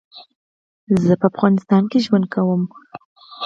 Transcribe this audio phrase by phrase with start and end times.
[1.03, 2.61] زه په افغانستان کي ژوند کوم